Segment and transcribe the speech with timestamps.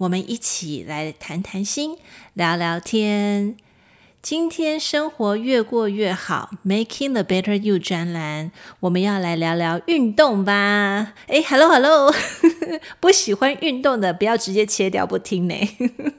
[0.00, 1.98] 我们一起来谈谈心，
[2.32, 3.54] 聊聊天。
[4.22, 8.50] 今天生活越过越好，Making the Better You 专栏，
[8.80, 11.12] 我们要来聊聊运动吧。
[11.26, 12.14] 诶，Hello，Hello，
[12.98, 15.54] 不喜欢运动的不要直接切掉不听呢，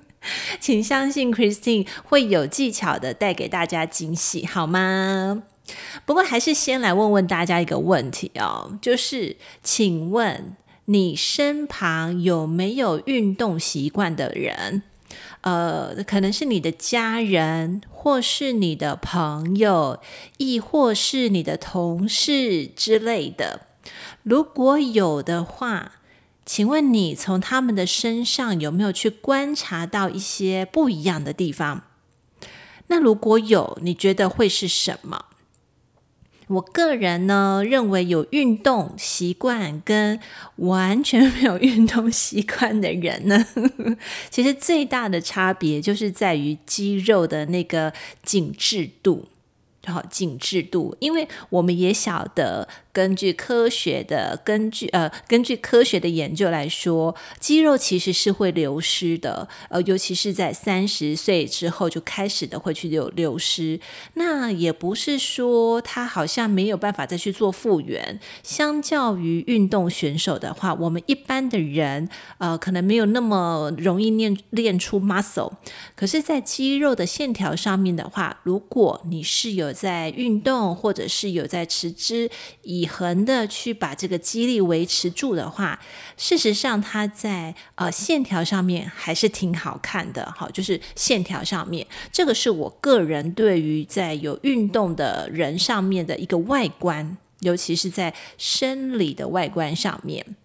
[0.61, 5.41] 请相信 Christine 会有技巧的带给大家惊喜，好吗？
[6.05, 10.55] 不过还是先来问问大家一个问题哦，就是请问。
[10.85, 14.83] 你身旁有没有运动习惯的人？
[15.41, 19.99] 呃，可能是你的家人，或是你的朋友，
[20.37, 23.67] 亦或是你的同事之类的。
[24.23, 25.93] 如果有的话，
[26.45, 31.83] 请问你从他们的身上有没有去观察到一些不一样的地方？
[32.87, 35.25] 那如果有，你觉得会是什么？
[36.51, 40.19] 我个人呢，认为有运动习惯跟
[40.57, 43.45] 完全没有运动习惯的人呢，
[44.29, 47.93] 其实最大的差别就是在于肌肉的那个
[48.23, 49.25] 紧致度。
[49.83, 63.79] 然后，紧致度，因为我们也晓得，根据科学的根据呃，根据科学的研究来说，肌肉其实是会流失的，呃，尤其是在三十岁之后就开始的会去流流失。
[64.13, 68.19] 那也不是说他好像没有办法再去做复原。
[68.43, 75.53] 相较于运动选手的话，我们一般的人呃，可能没有那么容易练练出 muscle。
[75.95, 82.29] 可是，在肌肉的线条上面的话，如果你是有在运动，或者是有在持之
[82.63, 85.79] 以恒的去把这个肌力维持住的话，
[86.17, 90.33] 事实上它在呃线条上面还是挺好看的。
[90.35, 100.35] 好，就是线条上面，这个是我个人对于在有运动的人上面的一个外观，尤其是在生理的外观上面。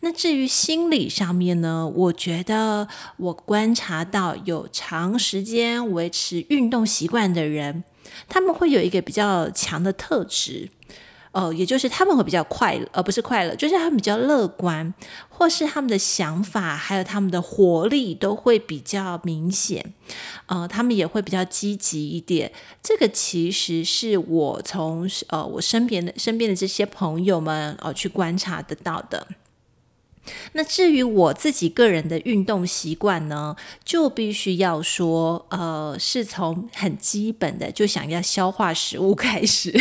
[0.00, 7.82] 那至于心理上面呢，我觉得我观察到有长时间维持运动习惯的人。
[8.28, 10.68] 他们会有一个比较强的特质，
[11.32, 14.92] 呃，也就是他们会比较快乐，而、呃、不是快乐，就是他们比较乐观，
[15.28, 19.94] 或是他们的想法还有他们的活力都会比较明显，
[20.46, 22.52] 呃，他们也会比较积极一点。
[22.82, 29.26] 这个其实是我从呃我身边的身边的这些朋友们呃去观察得到的。
[30.52, 39.72] 那至于我自己个人的运动习惯呢，就必须要说，呃，是从很基本的就想要消化食物开始，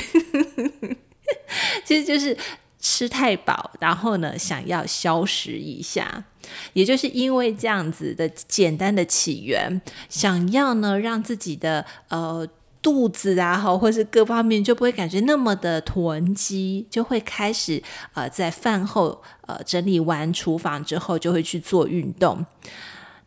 [1.86, 2.36] 其实就是
[2.80, 6.24] 吃太饱，然后呢想要消食一下，
[6.74, 12.48] 也就是因为这样子的简单的起源，想要呢让自己的呃。
[12.82, 17.82] 肚子啊，哈，或是各方面就不会感觉那么的囤积，就会开始
[18.14, 22.44] 呃，在饭后呃整理完厨房之后，就会去做运动。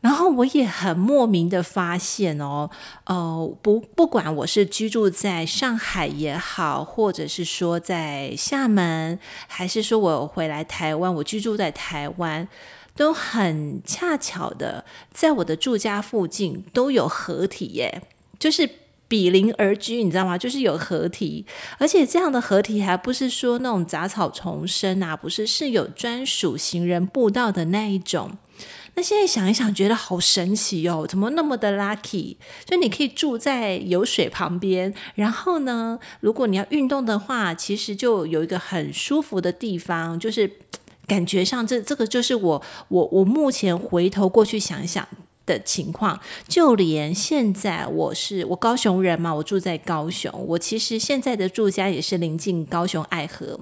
[0.00, 2.68] 然后我也很莫名的发现哦，
[3.04, 12.46] 呃，不不管我是居住在上海也好，或者是说在厦门，还是说我回来台湾，我居住在台湾，
[12.96, 18.02] 都很恰巧的，在我的住家附近都有合体耶，
[18.38, 18.68] 就是。
[19.14, 20.36] 比邻而居，你知道吗？
[20.36, 21.46] 就是有合体，
[21.78, 28.32] 而且这样的合体还不是说那种杂草丛生啊，不是，是有专属行人步道的那一种。
[28.96, 32.34] 那现在想一想，觉得好神奇哦，怎么那么的 lucky？
[32.64, 40.50] 就你可以住在有水旁边，然后呢，如果你要运动的话，其实就有一个很舒服的地方，就是
[41.06, 45.06] 感觉上这这个就是我我我目前回头过去想想。
[45.46, 53.60] 的情况，就连现在我是我高雄人嘛，我住在高雄，我其实现在的住家也是临近高雄爱河，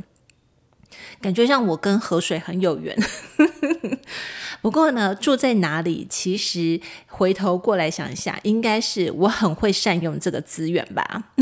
[1.21, 2.97] 感觉让我跟河水很有缘。
[4.63, 11.33] 不过呢，住在哪里，其实回头过来想一下，应该是我很会善用这个资源吧。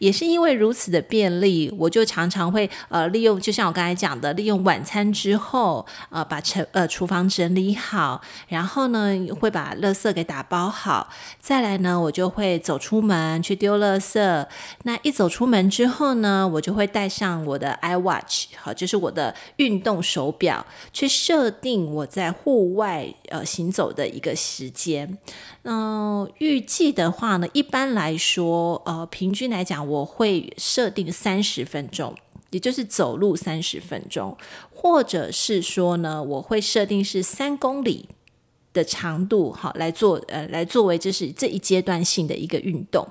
[0.00, 14.46] 也是因为如此的便利，我就常常会呃利用，就像我刚才讲的，利用晚餐之后，呃把厨呃厨房整理好，然后呢会把垃圾给打包好，再来呢我就会走出门去丢垃圾。
[14.84, 20.64] 那一走出门之后呢，我就会带上我的 iWatch，好，就是我的运动手表，
[20.94, 25.18] 去设定我在户外呃行走的一个时间。
[25.64, 32.14] 嗯、预计的话呢，一般来说，呃，平均来讲，我会设定三十分钟，
[32.50, 34.36] 也就是走路三十分钟，
[34.72, 38.08] 或者是说呢，我会设定是三公里
[38.72, 43.06] 的长度，好，来做呃，来作为就是这一阶段性的一个运动。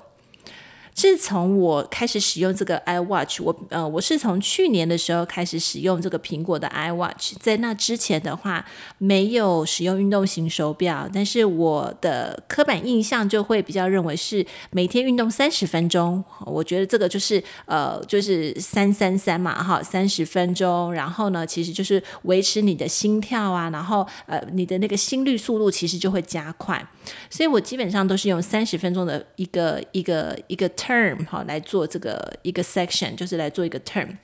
[1.00, 8.62] 自从我开始使用这个 iWatch，我呃，我是从去年的时候开始使用这个苹果的 iWatch，在那之前的话
[8.98, 26.86] 没有使用运动型手表，但是我的刻板印象就会比较认为是每天运动三十分钟，我觉得这个就是呃，就是三三三嘛，哈，三十分钟，然后呢，其实就是维持你的心跳啊，然后呃，你的那个心率速度其实就会加快，
[27.30, 30.70] 所以我基本上都是用三十分钟的一个一个一个。
[30.90, 34.16] Term 好，来做这个一个 section，就是来做一个 term。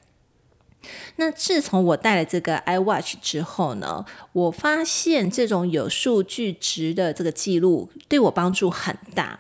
[1.17, 9.39] 那自从我带了这个 iWatch 之后呢，我发现这种有数据值的这个记录对我帮助很大。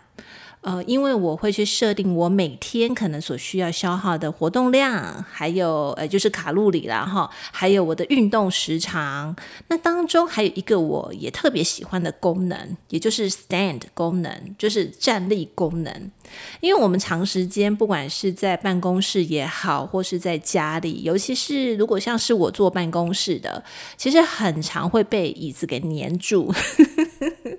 [0.63, 9.37] 呃，因为我会去设定我每天可能所需要消耗的活动量，还有呃就是卡路里啦哈，还有我的运动时长。
[9.69, 16.11] 那当中还有一个我也特别喜欢的功能，也就是 Stand 功能，就是站立功能。
[16.61, 23.63] 因为我们长时间不管是在办公室也好，或是在家里，尤其是如果像是我坐办公室的，
[23.97, 26.53] 其实很常会被椅子给黏住。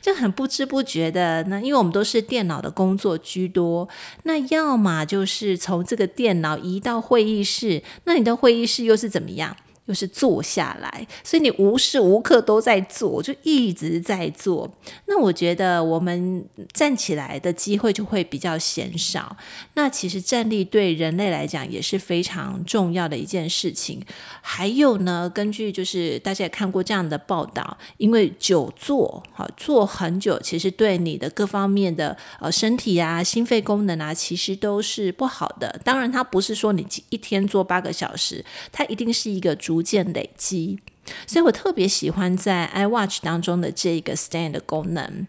[0.00, 3.88] 就很不知不觉的，那因为我们都是电脑的工作居多，
[4.24, 9.56] 那要么就是从这个电脑移到会议室，那你的会议室又是怎么样？
[9.86, 14.72] 又是坐下来，所以你无时无刻都在做，就一直在做。
[15.06, 19.36] 那我觉得我们站起来的机会就会比较减少。
[19.74, 24.00] 那其实站立对人类来讲也是非常重要的一件事情。
[24.40, 35.80] 还有呢，根据就是大家也看过这样的报道，因为久坐，好坐很久，其实对你的各方面的呃身体啊、心肺功能啊，其实都是不好的。
[35.82, 39.71] 当然，它不是说你一天坐八个小时，它一定是一个主。
[39.72, 40.78] 逐渐累积，
[41.26, 45.26] 所以我特别喜欢在 iWatch 当中的这个 Stand 的功能，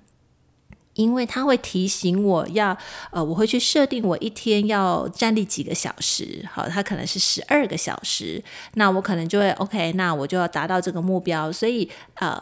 [0.95, 2.77] 因为它会提醒我要，
[3.11, 8.43] 呃，我会去设定我一天要站立几个小时，好，它可能是十二个小时，
[8.73, 12.37] 那我可能就会 OK，那我就要达到这个目标，所以呃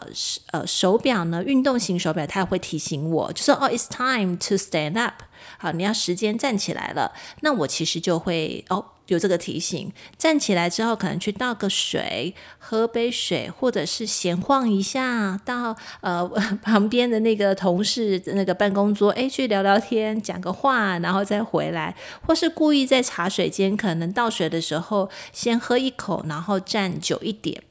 [0.50, 5.22] 呃手表呢，运动型手表它会提醒我，就说哦，It's time to stand up，
[5.58, 7.12] 好，你要时间站起来了，
[7.42, 8.86] 那我其实就会哦。
[9.12, 16.26] 有这个提醒，站起来之后可能去倒个水，喝杯水，或者是闲晃一下，到呃
[16.62, 21.94] 旁边的那个同事那个办公桌，哎，去聊聊天，讲个话，然后再回来，
[22.26, 27.62] 或是故意在茶水间可能倒水的时候先喝一口，然后站久一点。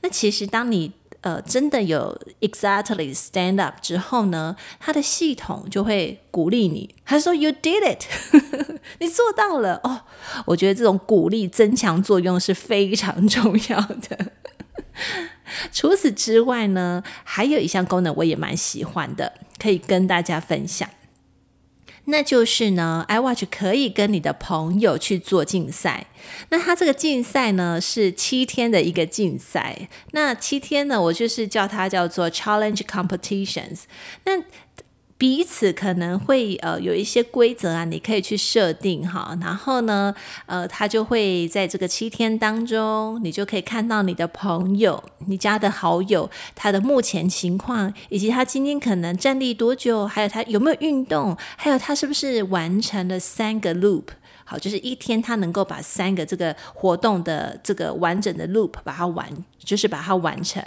[0.00, 8.04] 那其实当你呃，真的有 exactly stand up 之后呢，他的系统就会鼓励你，他说 You did it，
[8.98, 10.02] 你做到了哦。
[10.46, 14.32] 我觉得这种鼓励增强作用是非常重要的。
[15.72, 20.88] 除此之外呢，还有一项功能我也蛮喜欢的，可以跟大家分享。
[22.06, 26.06] 那就是呢，iWatch 可以跟你的朋友去做竞赛。
[26.48, 29.88] 那它这个竞赛呢，是七天的一个竞赛。
[30.10, 33.82] 那七天呢，我就是叫它叫做 Challenge Competitions。
[34.24, 34.42] 那
[35.22, 40.12] 彼此可能会呃有一些规则啊，你可以去设定哈，然后呢，
[40.46, 54.06] 呃，他就会在这个七天当中，你就可以看到你的朋友、你加的好友他的目前情况，以及他今天可能站立多久，还有他有没有运动，还有他是不是完成了三个 loop。
[54.52, 59.26] 好，就是一天他能够把三个这个活动的这个完整的 loop 把它完，
[59.58, 60.62] 就是把它完成。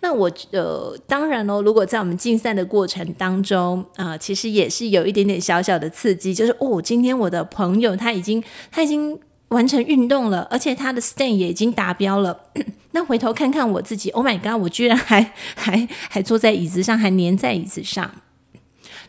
[0.00, 12.40] 那我呃，当然喽，如果在我们竞赛的过程当中啊、其实也是有一点点小小的刺激，就是哦，今天我的朋友他已经他已经完成运动了，而且他的 stand 也已经达标了。
[12.92, 18.10] 那回头看看我自己，Oh my God，我居然还还还坐在椅子上，还黏在椅子上。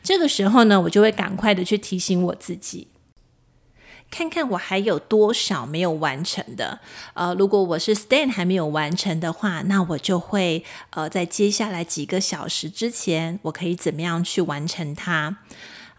[0.03, 2.87] 这个时候呢，我就会赶快的去提醒我自己。
[4.11, 6.79] 看看我还有多少没有完成的，
[7.13, 15.37] 呃，如果我是 stand 还没有完成的话，那我就会呃在接下来几个小时之前，我可以怎么样去完成它？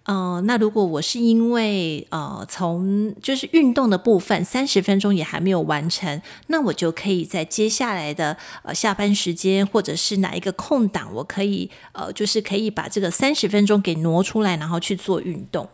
[0.05, 15.69] 呃，那如果我是因为呃从就是运动的部分三十分钟也还没有完成，那我就可以在接下来的呃下班时间或者是哪一个空档，我可以呃就是可以把这个三十分钟给挪出来，然后去做运动。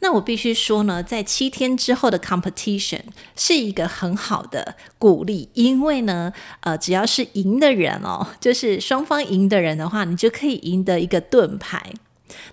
[0.00, 3.00] 那我必须说呢，在七天之后的 competition
[3.36, 11.92] 是一个很好的鼓励，因为呢，呃，只要是赢的人哦，就是双方赢的人的话，你就可以赢得一个盾牌。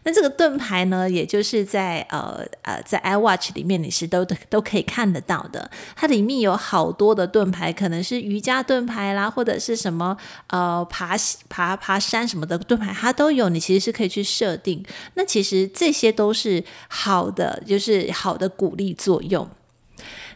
[0.04, 5.70] 那这个盾牌呢，也就是在呃呃在 iWatch 里面你是都都可以看得到的。
[5.96, 10.16] 它里面有好多的盾牌，可能是瑜伽盾牌啦，或者是什么
[10.48, 11.16] 呃爬
[11.50, 13.50] 爬爬山什么的盾牌，它都有。
[13.50, 14.84] 你其实是可以去设定。
[15.16, 19.50] 那其实这些都是好的，就是好的鼓励作用。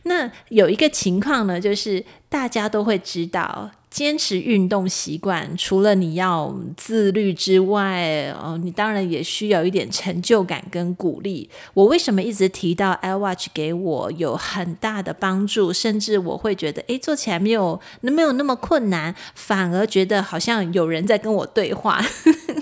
[0.04, 3.72] 那有一个情况呢，就是大家都会知道。
[3.96, 11.50] 坚持运动习惯，除了你要自律之外，哦，你当然也需要一点成就感跟鼓励。
[11.74, 22.04] 我为什么一直提到 iWatch 给我有很大的帮助，甚至我会觉得，诶，做起来没有没有那么困难，反而觉得好像有人在跟我对话。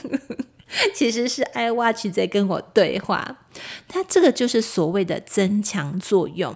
[0.94, 3.40] 其实是 iWatch 在跟我对话，
[3.88, 6.56] 它这个就是所谓的增强作用。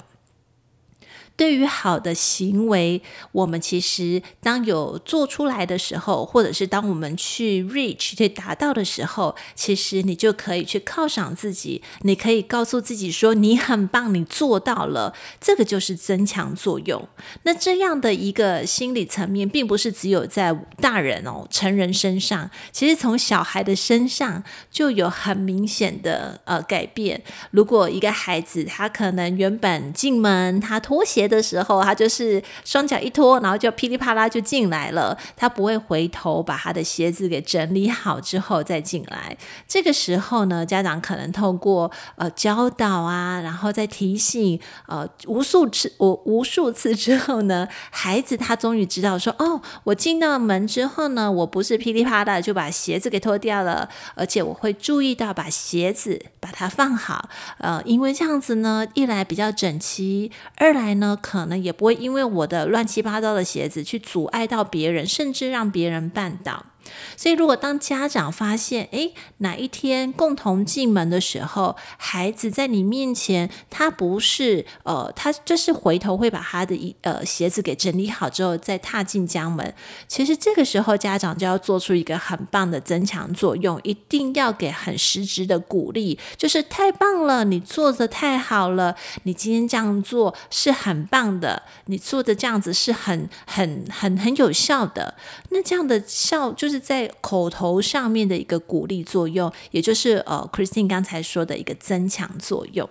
[1.38, 3.00] 对于好的行为，
[3.32, 17.08] 我们其实当有做出来的时候，或者是当我们去 reach 去达到的时候，其实你就可以去犒赏自己，你可以告诉自己说你很棒，你做到了，这个就是增强作用。
[17.44, 20.52] 那这样的一个心理层面，并不是只有在
[20.82, 27.22] 大人哦，成人身上，其实从小孩的身上就有很明显的呃改变。
[27.52, 31.27] 如果一个孩子他可能原本进门他脱鞋。
[31.28, 35.18] 的时候，他就是双脚一脱，然后就噼里啪啦就进来了。
[35.36, 39.36] 他不会回头把他的鞋子给整理好之后再进来。
[39.68, 57.30] 这个时候呢，家长可能透过呃教导啊，然后再提醒呃无数次，我无数次之后呢，孩子他终于知道说，哦，我进到门之后呢，我不是噼里啪啦就把鞋子给脱掉了，而且我会注意到把鞋子把它放好。
[57.58, 61.17] 呃，因为这样子呢，一来比较整齐，二来呢。
[61.18, 66.66] 可能也不会因为我的乱七八糟的鞋子去阻碍到别人，甚至让别人绊倒。
[67.16, 79.74] 所以，如果当家长发现，诶，哪一天共同进门的时候，孩子在你面前，他不是，呃，他就是回头会把他的一呃鞋子给整理好之后再踏进家门。
[80.08, 95.16] 其实这个时候，家长就要做出一个很棒的增强作用，一定要给很实质的鼓励，就是太棒了，你做的太好了，你今天这样做是很棒的，你做的这样子是很很很很有效的。
[95.50, 96.77] 那这样的效就是。
[96.80, 102.90] 在口头上面的一个鼓励作用，也就是呃，Christine 刚才说的一个增强作用。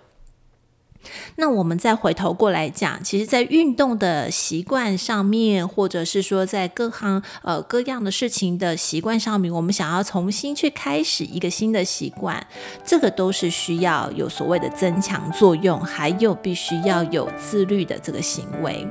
[1.37, 12.45] 那我们再回头过来讲，其实，在运动的习惯上面，或者是说在各行呃各样的事情的习惯上面，我们想要重新去开始一个新的习惯，
[12.83, 18.85] 这个都是需要有所谓的增强作用，还有必须要有自律的这个行为。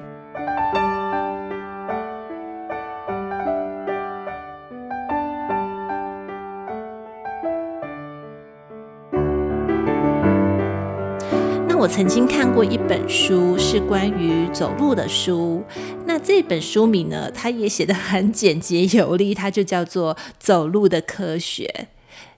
[11.87, 15.63] 我曾经看过一本书，是关于走路的书。
[16.05, 21.73] 那这本书名呢，它也写得很简洁有力，它就叫做《走路的科学》。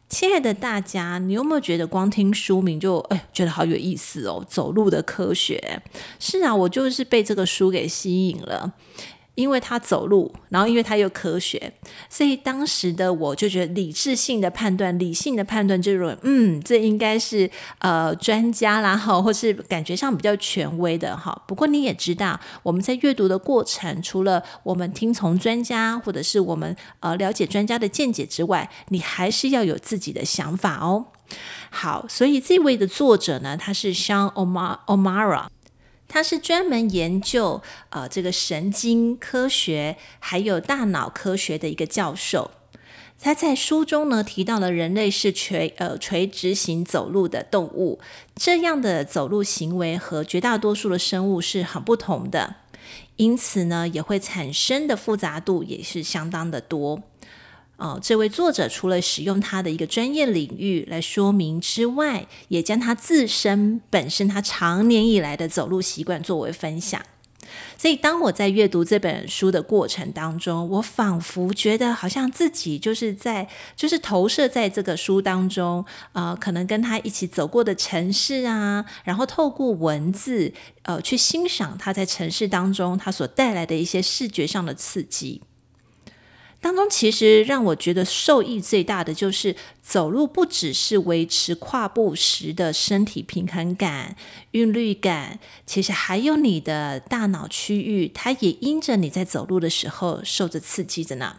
[0.06, 4.44] 亲爱的大家，你有没有觉得光听书名就哎，觉得好有意思哦？
[4.46, 5.80] 走路的科学，
[6.20, 8.74] 是啊，我就是被这个书给吸引了。
[9.38, 11.72] 因为他走路，然后因为他又科学，
[12.10, 21.40] 所以当时的我就觉得理智性的判断、理性的判断就认为，嗯，这应该是呃专家啦，哈，或是感觉上比较权威的哈。
[21.46, 31.06] 不过你也知道，我们在阅读的过程，除了我们听从专家，或者是我们呃了解专家的见解之外，你还是要有自己的想法哦。
[31.70, 35.46] 好，所以这位的作者呢，他是 Sean O'Mara。
[36.08, 42.50] 他是专门研究呃这个神经科学还有大脑科学的一个教授。
[43.20, 47.98] 他在书中呢提到了人类是垂呃垂直型走路的动物，
[48.36, 52.54] 这样的走路行为和绝大多数的生物是很不同的，
[53.16, 57.02] 因此呢也会产生的复杂度也是相当的多。
[57.78, 67.00] 哦，这位作者除了使用他的一个专业领域来说明之外，也将他自身本身他长年以来的走路习惯作为分享。
[67.78, 85.40] 所以，当我在阅读这本书的过程当中，我仿佛觉得好像自己就是在，就是投射在这个书当中，呃，可能跟他一起走过的城市啊，然后透过文字，呃，去欣赏他在城市当中他所带来的一些视觉上的刺激。
[86.60, 94.16] 当中其实让我觉得受益最大的就是走路，不只是维持跨步时的身体平衡感、
[94.50, 101.36] 韵律感，其实还有你的大脑区域，它也因着你在走路的时候受着刺激着呢。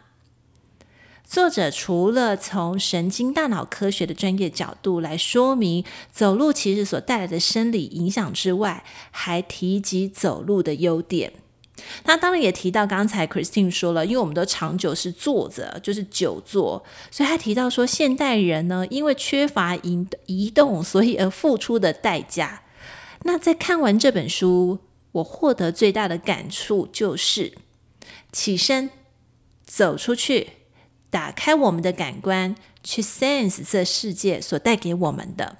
[1.25, 11.33] 作者除了从神经大脑科学的专业角度来说明走路其实所带来的生理影响之外，还提及走路的优点。
[12.03, 22.63] 他当然也提到，刚才 Christine 说了，因为我们都长久是坐着，就是久坐，所以他提到说，现代人呢，因为缺乏移移动，所以而付出的代价。
[23.23, 24.79] 那在看完这本书，
[25.11, 27.53] 我获得最大的感触就是，
[28.31, 28.89] 起身
[29.65, 30.49] 走出去，
[31.09, 35.57] 打开我们的感官，去 sense 这世界所带给我们的。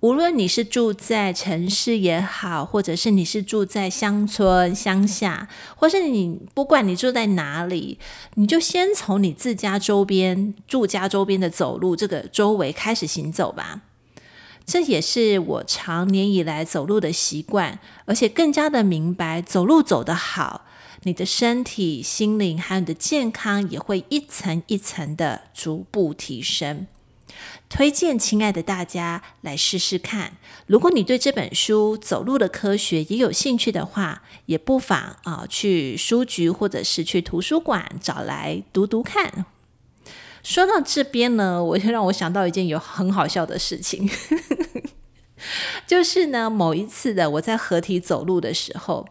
[0.00, 7.98] 无论你是住在城市也好，或者是你是住在乡村乡下，或是你不管你住在哪里，
[8.34, 13.82] 你就先从你自家周边住家周边的走路这个周围开始行走吧。
[14.66, 20.66] 这也是我长年以来走路的习惯，而且更加的明白，走路走得好，
[21.04, 26.86] 你的身体、心灵还有你的健康也会一层一层的逐步提升。
[27.68, 30.32] 推荐亲爱的大家来试试看。
[30.66, 39.44] 如果你对这本书《走路的科学》也有兴趣的话，也不妨啊去书局或者是去图书馆找来读读看。
[40.42, 44.08] 说到这边呢，我就让我想到一件有很好笑的事情。
[45.86, 49.06] 就是呢，某一次的我在合体走路的时候，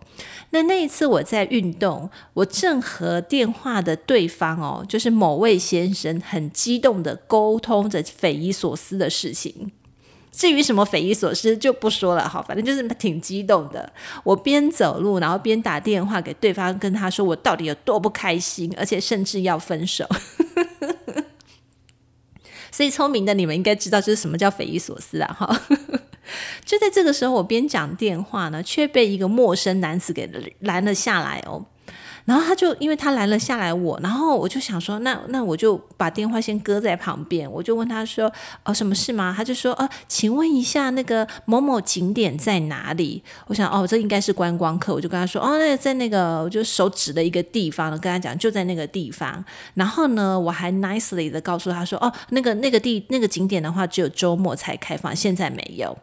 [0.52, 9.72] 那那一次我在运动，我正和电话的对方哦，就是某位先生很激动的沟通着匪夷所思的事情。
[10.32, 13.94] 至于什么匪夷所思就不说了哈，反正就是挺激动的。
[14.26, 20.06] 我边走路，然后边打电话给对方，跟他说我到底有多不开心，而且甚至要分手。
[22.70, 25.62] 所以聪明的你们应该知道，这是什么叫匪夷所思啊哈。
[26.66, 30.30] 就在这个时候，我边讲电话呢，却被一个陌生男子给
[30.60, 31.66] 拦了下来哦。
[32.26, 38.34] 然后他就因为他拦了下来我，然后我就想说，那那我就把电话先搁在旁边，我就问他说
[38.66, 49.46] ：“哦，什么事吗？”他就说：“哦，请问一下那个某某景点在哪里？”我想：“哦，这应该是观光客。”我就跟他说：“哦，那在那个，我就手指的一个地方，跟他讲就在那个地方。
[49.76, 55.96] 然后呢，我还 nicely 的告诉他说：‘哦，那个那个地那个景点的话，只有周末才开放，现在没有。’”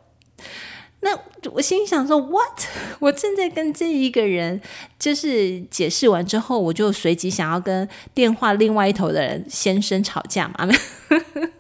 [1.00, 1.18] 那
[1.50, 2.62] 我心想说，What？
[3.00, 4.61] 我正在跟这一个人
[4.98, 10.68] 就是解释完之后，我就随即想要跟电话另外一头的人先生吵架嘛。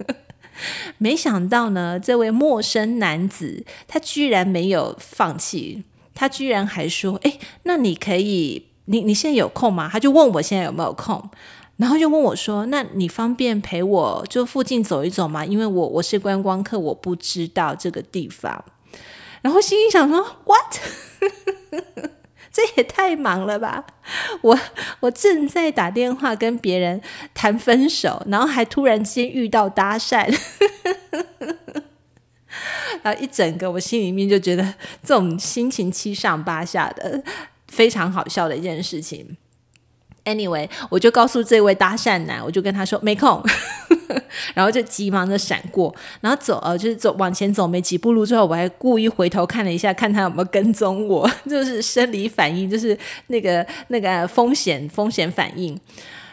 [0.98, 5.82] 没想到呢，这位陌生男子他居然没有放弃，
[6.14, 11.28] 他居然还说：“哎，那你可以，你你现在有空吗？”他就问我现在有没有空，
[11.82, 15.44] 然后就问我说：“那你方便陪我就附近走一走吗？
[15.44, 18.64] 因为我我是观光客，我不知道这个地方。”
[19.42, 20.78] 然后心里想说：“What？
[22.52, 23.84] 这也太忙了吧！
[24.42, 24.56] 我
[25.00, 27.02] 我正在打电话跟别人
[27.34, 30.32] 谈分手，然后还突然间遇到搭讪，
[33.02, 34.62] 然后一整个我心里面就觉得
[35.02, 37.24] 这种心情七上八下的，
[37.66, 39.36] 非常好笑的一件事情。”
[40.24, 43.42] Anyway，我就告诉这位搭讪男，我就跟他说没空，
[44.54, 55.78] 然后就急忙的闪过，然后走呃，就是走往前走没几步路之后，我还故意回头看了一下，看他有没有跟踪我， 就是生理反应，就是那个那个风险风险反应。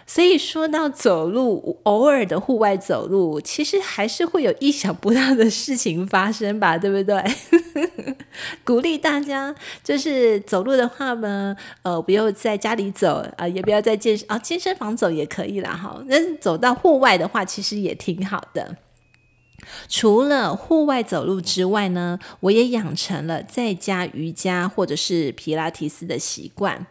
[0.10, 7.24] 所以说到走路，偶尔的户外走路，其实还是会有意想不到的事情发生吧，对不对？
[8.66, 16.04] 鼓励大家，就是走路的话呢，呃，不要在家里走啊，也不要在健身啊健身房走也可以啦，哈。
[16.08, 18.78] 那走到户外的话，其实也挺好的。
[19.88, 26.88] 除了户外走路之外呢，我也养成了在家瑜伽或者是皮拉提斯的习惯。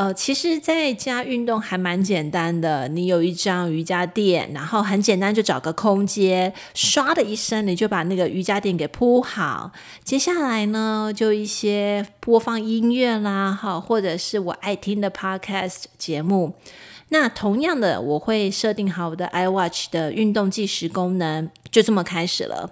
[0.00, 2.88] 呃，其实在家运动还蛮简单的。
[2.88, 9.72] 你有一张瑜伽垫，然后很简单，就找个空间，唰的一声，你就把那个瑜伽垫给铺好。
[10.02, 16.54] 接下来呢，就一些播放音乐啦，哈，或者是我爱听的 podcast 节目。
[17.10, 22.70] 那同样的，我会设定好我的 iWatch 的运动计时功能，就这么开始了。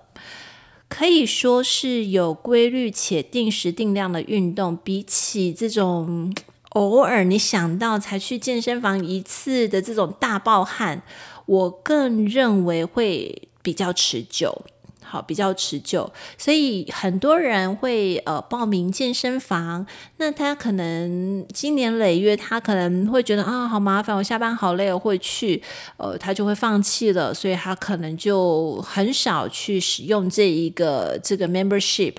[0.88, 6.35] 可以说是有规律且定时定量的运动，比起这种
[6.70, 11.02] 偶尔你想到才去健身房一次的这种大暴汗，
[11.46, 14.64] 我更认为会比较持久。
[15.09, 19.87] 好，比较持久，所以很多人会呃报名健身房。
[20.18, 25.62] 那他可能经年累月，他可能会觉得啊，好麻烦，我下班好累，我会去，
[25.97, 27.33] 呃，他就会放弃了。
[27.33, 32.14] 所以他可能就很少去使用这一个这个 membership。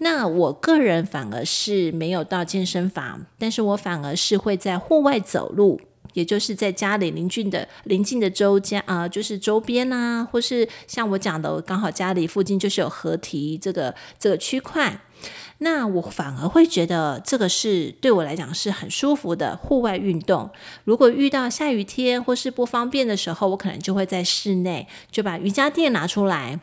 [0.00, 5.80] 那我个人反而是没有到健身房，但是我反而是会在户外走路。
[6.18, 15.00] 也就是在家里邻近的邻近的周家啊、就是周边啊，或是像我讲的，刚好家里附近就是有河堤这个这个区块，
[15.58, 20.50] 那我反而会觉得这个是对我来讲是很舒服的户外运动。
[20.82, 26.58] 如果遇到下雨天或是不方便的时候，我可能就会在室内就把瑜伽垫拿出来。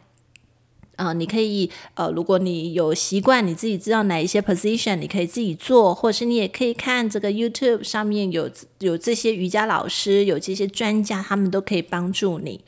[0.96, 12.62] 啊、呃，你可以呃，如果你有习惯，你自己知道哪一些 position，你可以自己做，或是你也可以看这个 YouTube 上面有有这些瑜伽老师，有这些专家，他们都可以帮助你。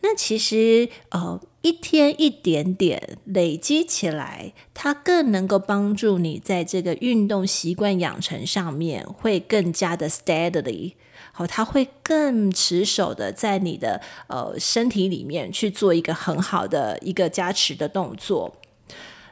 [0.00, 10.92] 那其实呃，一天一点点累积起来，它更能够帮助你在这个运动习惯养成上面会更加的 steadily。
[11.38, 18.56] 哦，它会更持守的在你的呃身体里面去做一个很好的一个加持的动作。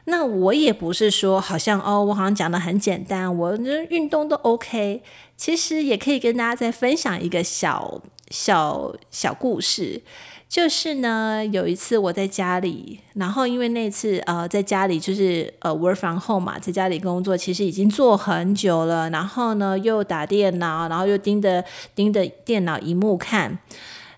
[0.05, 5.03] 那我也不是说好像哦，我好像讲的很简单，我运动都 OK。
[5.35, 10.01] 其实也可以跟大家再分享一个小小小故事。
[10.49, 23.59] 就是呢，有一次我在家里，然后因为那次呃在家里就是呃 work from home 嘛，在家里工作，其实已经做很久了，然后呢又打电脑，然后又盯着盯着电脑荧幕看，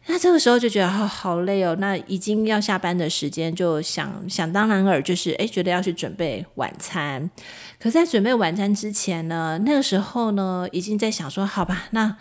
[0.06, 7.28] 那这个时候就觉得哦好累哦，那已经要下班的时间，就想想当然尔就是诶觉得要去准备晚餐，
[7.80, 12.18] 可在准备晚餐之前呢，那个时候呢已经在想说好吧那。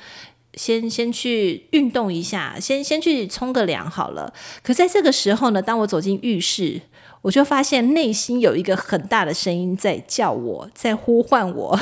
[0.54, 4.32] 先先去运动一下，先先去冲个凉好了。
[4.62, 6.80] 可在这个时候呢，当我走进浴室，
[7.22, 11.78] 我就发现内心有一个很大的声音在叫我，在呼唤我，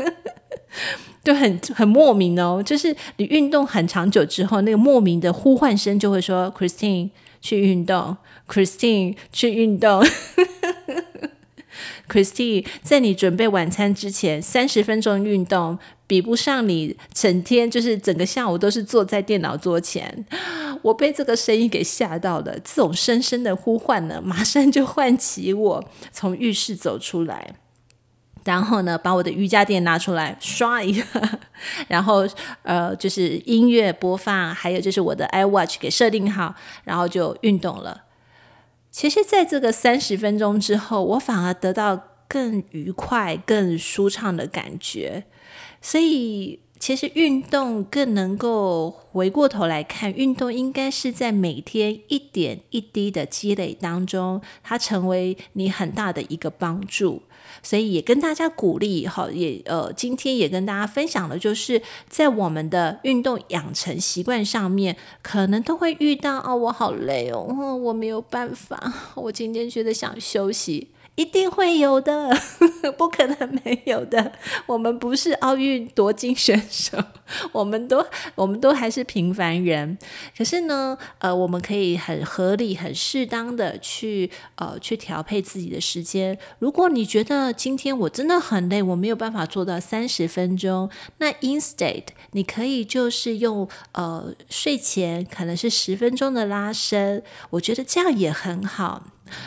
[1.22, 2.62] 就很很莫名哦。
[2.64, 8.16] 就是你运动很长久之后，那个莫名的呼唤声就会说：“Christine 去运动
[8.48, 10.02] ，Christine 去运动。
[12.10, 15.78] ”Christine 在你准备晚餐之前三十分钟运动。
[16.06, 20.26] 比不上你整天就是整个下午都是坐在电脑桌前，
[20.82, 22.58] 我被这个声音给吓到了。
[22.64, 27.54] 这种深深的呼唤呢，马上就唤起我从浴室走出来，
[28.42, 31.04] 然后呢，把我的瑜伽垫拿出来刷一下，
[31.86, 32.26] 然后
[32.64, 38.06] 呃，就是音乐播放，还有就是我的 iWatch 给设定好，然后就运动了。
[38.90, 45.24] 其实，在这个三十分钟之后，我反而得到更愉快、更舒畅的感觉。
[45.80, 57.22] 所以，其实运动更能够回过头来看，运动应该是在每天一点一滴的积累当中，它成为你很大的一个帮助。
[57.62, 67.42] 所以也跟大家鼓励哈，也呃，今天也跟大家分享的，就是在我们的运动养成习惯上面，可能都会遇到哦，我好累哦，
[67.76, 70.88] 我没有办法，我今天觉得想休息。
[71.20, 72.34] 一定会有的，
[72.96, 74.32] 不可能没有的。
[74.64, 76.96] 我们不是奥运夺金选手，
[77.52, 78.02] 我们都
[78.34, 79.98] 我们都还是平凡人。
[80.34, 86.38] 可是呢，呃，我们可以很合理、很适当的去呃去调配自己的时间。
[86.58, 99.02] 如果你觉得今天我真的很累，我没有办法做到三十分钟，那 instead 你可以就是用呃睡前可能是十分钟的拉伸，我觉得这样也很好。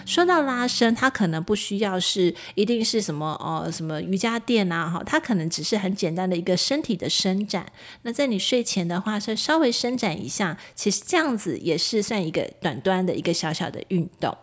[0.05, 7.65] 说到拉伸，它可能不需要是一定是什么哦，什么瑜伽垫啊，哈，它可能只是很简单的一个身体的伸展。
[8.03, 14.37] 那在你睡前的话，是稍微伸展一下，其实这样子也是算一个短端的一个小小的运动。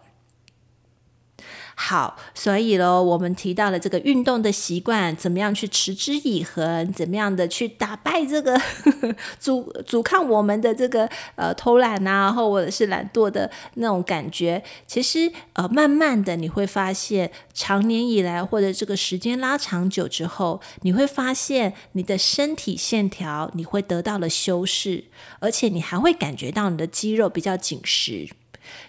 [1.83, 8.61] 好，所以喽，我们提到了这个运动的习惯，怎么样去持之以恒，怎么样的去打败这个
[9.41, 14.63] 阻阻抗我们的这个呃偷懒啊，或者是懒惰的那种感觉。
[14.87, 25.05] 其实呃，慢慢的你会发现，长年以来或者这个时间拉长久之后，你会发现你的身体线条你会得到了修饰，
[25.39, 28.29] 而且你还会感觉到你的肌肉比较紧实。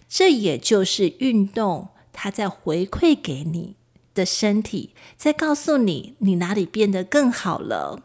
[0.09, 1.87] 这也就是运动。
[2.23, 3.73] 他在回馈给你
[4.13, 8.03] 的身体，在告诉你你哪里变得更好了。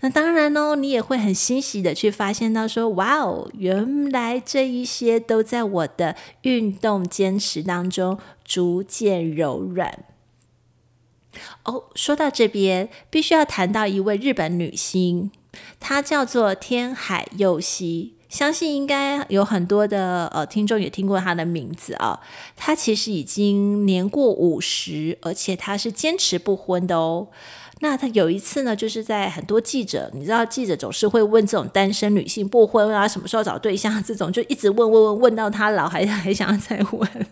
[0.00, 10.06] 那当然哦，你也会很欣喜的去发现到说，哇哦，原来这一些都在我的运动坚持当中逐渐柔软。
[11.64, 15.30] 哦，说到这边，必须要谈到一位日本女星，
[15.78, 18.14] 她叫做天海佑希。
[18.28, 22.20] 相信应该有很多的呃听众也听过她的名字啊。
[22.56, 27.28] 她其实已经年过五十，而且她是坚持不婚的哦。
[27.80, 37.26] 那她有一次呢，就是在很多记者，你知道记者总是会问这种单身女性不婚啊，什么时候找对象这种，就一直问问问问到她老还 还想要再问。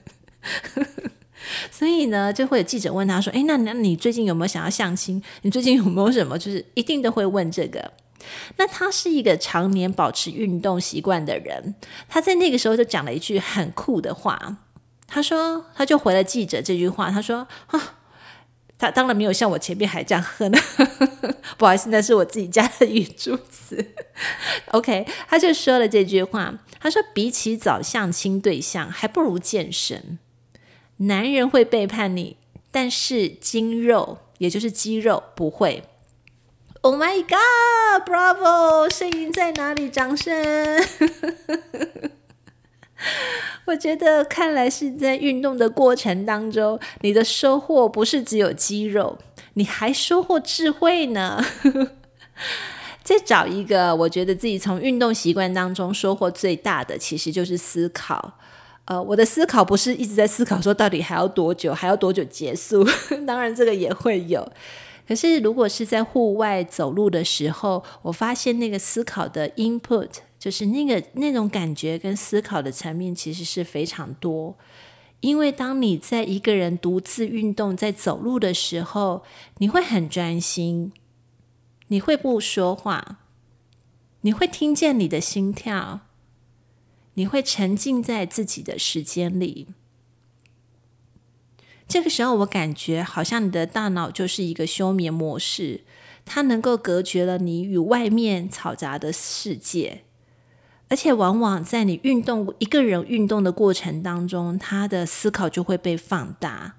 [1.71, 5.23] 所以呢，就会有记者问她说：“诶，那那你最近有没有想要相亲？
[5.43, 6.39] 你最近有没有什么？
[6.39, 7.93] 就是一定都会问这个。”
[8.57, 11.75] 那他是一个常年保持运动习惯的人，
[12.09, 14.59] 他在那个时候就讲了一句很酷的话。
[15.09, 17.99] 他说，他就回了记者这句话，他说：“啊，
[18.77, 20.59] 他当然没有像我前面还这样喝呢，
[21.57, 23.93] 不好意思，那是我自己家的语助词。
[24.73, 30.19] ”OK，他就说了这句话，他说：“比起找相亲对象，还不如健身。
[30.97, 32.37] 男人会背叛你，
[32.73, 35.85] 但是筋肉，也就是肌肉，不会。”
[36.87, 38.09] Oh my God!
[38.09, 38.89] Bravo！
[38.89, 39.91] 声音在哪里？
[39.91, 40.33] 掌声！
[43.65, 49.19] 我觉得看来是在运动的过程当中，你的收获不是只有肌肉，
[49.55, 51.45] 你还收获智慧呢。
[53.03, 58.39] 再找一个，我觉得自己从运动习惯当中收获最大的，其实就是思考。
[58.85, 62.87] 呃，我的思考不是一直在思考说到底还要多久，还要多久结束？
[63.27, 64.49] 当然，这个也会有。
[65.07, 74.57] 可是，如果是在户外走路的时候，我发现那个思考的 input，就是那个那种感觉跟思考的层面，其实是非常多。
[75.21, 79.23] 因为当你在一个人独自运动，在走路的时候，
[79.59, 80.93] 你会很专心，
[81.89, 83.21] 你会不说话，
[84.23, 86.01] 你会听见你的心跳，
[87.15, 89.69] 你会沉浸在自己的时间里。
[91.89, 95.83] 这个时候，我感觉好像你的大脑就是一个休眠模式，
[96.25, 100.03] 它能够隔绝了你与外面嘈杂的世界，
[100.89, 106.75] 而且往往在你运动一个人运动的过程当中，他的思考就会被放大。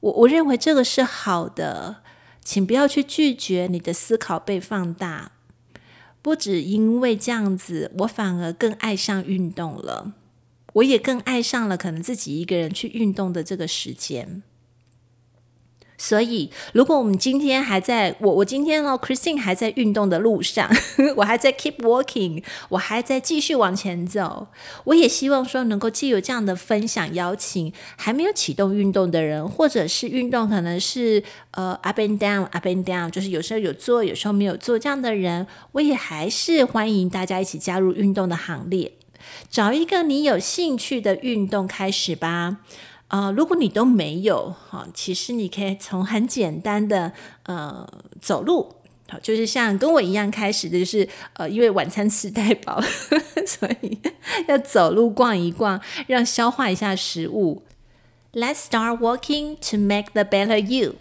[0.00, 2.02] 我我认为这个是好的，
[2.42, 5.30] 请不要去拒绝你的思考被放大。
[6.20, 10.12] 不止因为这样子，我反而更爱上运动了。
[10.74, 14.42] 我也更爱上了可能自己一个人去运动的这个时间。
[15.96, 20.68] 所以，如果我们今天还在我我今天哦，Christine 还在运动的路上，
[21.16, 24.48] 我还在 keep walking，我还在继续往前走。
[24.86, 38.92] 我也希望说能够既有这样的分享，邀请还没有启动运动的人，或者是运动可能是呃 up and down up and down，就是有时候有做，有时候没有做这样的人，我也还是欢迎大家一起加入运动的行列。
[39.54, 42.58] 找一个你有兴趣的运动开始吧。
[43.06, 47.12] 呃，如果你都没有哈，其实你可以从很简单的
[47.44, 47.88] 呃
[48.20, 48.74] 走路，
[49.08, 52.80] 好，就是像跟我一样开始的，就是呃，因为晚餐吃太饱，
[53.46, 53.96] 所以
[54.48, 57.62] 要走路逛一逛，让消化一下食物。
[58.32, 60.96] Let's start walking to make the better you。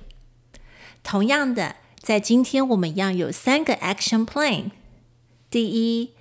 [1.01, 4.69] 同样的，在今天我们一样有三个 action plan。
[5.49, 6.11] 第一。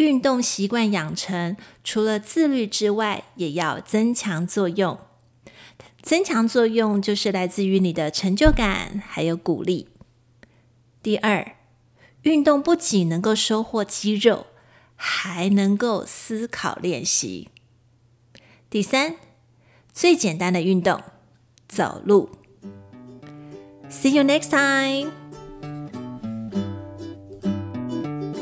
[0.00, 4.98] 运动习惯养成，除了自律之外，也要增强作用。
[6.00, 9.88] 增强作用就是来自于你的成就感，还有鼓励。
[11.02, 11.54] 第二，
[12.22, 14.46] 运动不仅能够收获肌肉，
[14.96, 17.50] 还能够思考练习。
[18.70, 19.16] 第三，
[19.92, 21.02] 最简单的运动，
[21.68, 22.30] 走路。
[23.90, 25.19] See you next time.